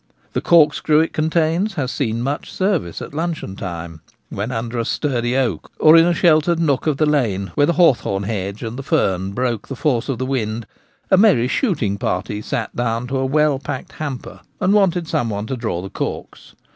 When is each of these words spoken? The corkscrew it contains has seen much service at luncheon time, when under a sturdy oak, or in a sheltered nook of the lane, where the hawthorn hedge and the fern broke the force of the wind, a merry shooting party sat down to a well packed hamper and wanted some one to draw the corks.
The 0.33 0.41
corkscrew 0.41 0.99
it 1.01 1.13
contains 1.13 1.75
has 1.75 1.91
seen 1.91 2.23
much 2.23 2.51
service 2.51 3.03
at 3.03 3.13
luncheon 3.13 3.55
time, 3.55 4.01
when 4.29 4.51
under 4.51 4.79
a 4.79 4.83
sturdy 4.83 5.37
oak, 5.37 5.71
or 5.79 5.95
in 5.95 6.07
a 6.07 6.13
sheltered 6.15 6.59
nook 6.59 6.87
of 6.87 6.97
the 6.97 7.05
lane, 7.05 7.51
where 7.53 7.67
the 7.67 7.73
hawthorn 7.73 8.23
hedge 8.23 8.63
and 8.63 8.77
the 8.77 8.81
fern 8.81 9.33
broke 9.33 9.67
the 9.67 9.75
force 9.75 10.09
of 10.09 10.17
the 10.17 10.25
wind, 10.25 10.65
a 11.11 11.17
merry 11.17 11.47
shooting 11.47 11.99
party 11.99 12.41
sat 12.41 12.75
down 12.75 13.05
to 13.09 13.19
a 13.19 13.27
well 13.27 13.59
packed 13.59 13.91
hamper 13.91 14.39
and 14.59 14.73
wanted 14.73 15.07
some 15.07 15.29
one 15.29 15.45
to 15.45 15.55
draw 15.55 15.83
the 15.83 15.89
corks. 15.91 16.55